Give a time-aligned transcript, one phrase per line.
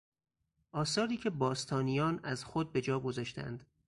[0.71, 3.63] آثاری که باستانیان از خود به جا گذاشتهاند